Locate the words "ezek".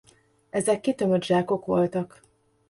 0.49-0.81